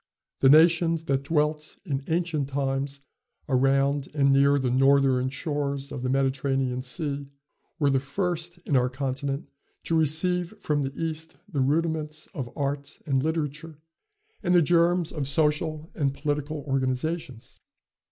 The 0.39 0.49
nations 0.49 1.03
that 1.03 1.21
dwelt 1.21 1.77
in 1.85 2.03
ancient 2.07 2.49
times 2.49 3.01
around 3.47 4.07
and 4.15 4.33
near 4.33 4.57
the 4.57 4.71
northern 4.71 5.29
shores 5.29 5.91
of 5.91 6.01
the 6.01 6.09
Mediterranean 6.09 6.81
Sea 6.81 7.29
were 7.77 7.91
the 7.91 7.99
first 7.99 8.57
in 8.65 8.75
our 8.75 8.89
continent 8.89 9.47
to 9.83 9.95
receive 9.95 10.57
from 10.59 10.81
the 10.81 10.99
East 10.99 11.37
the 11.47 11.61
rudiments 11.61 12.25
of 12.33 12.49
art 12.57 12.99
and 13.05 13.21
literature, 13.21 13.77
and 14.41 14.55
the 14.55 14.61
germs 14.63 15.11
of 15.11 15.27
social 15.27 15.91
and 15.93 16.15
political 16.15 16.63
organizations. 16.67 17.59